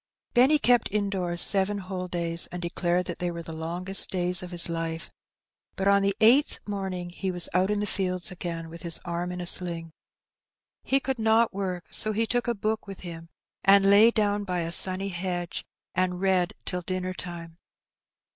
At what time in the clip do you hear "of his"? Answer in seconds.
4.41-4.67